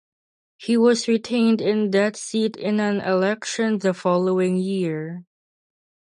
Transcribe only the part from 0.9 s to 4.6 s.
retained in that seat in an election the following